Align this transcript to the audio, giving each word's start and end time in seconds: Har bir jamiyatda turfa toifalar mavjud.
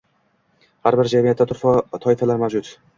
Har 0.87 0.97
bir 1.01 1.11
jamiyatda 1.13 1.49
turfa 1.55 1.77
toifalar 2.09 2.45
mavjud. 2.47 2.77